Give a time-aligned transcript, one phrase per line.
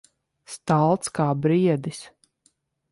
[0.53, 2.03] Stalts kā briedis.